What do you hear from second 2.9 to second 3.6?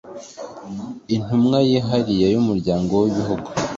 w Ibihugu